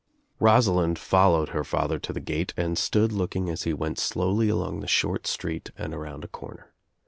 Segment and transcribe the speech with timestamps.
[0.39, 4.79] Rosalind followed her father to the gate and stood looking as he went slowly along
[4.79, 6.73] the short street and around a corner.